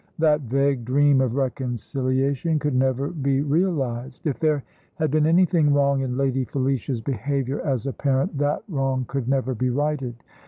[0.17, 4.25] That vague dream of reconciliation could never be realised.
[4.25, 4.63] If there
[4.95, 9.53] had been anything wrong in Lady Felicia's behaviour as a parent, that wrong could never
[9.53, 10.15] be righted.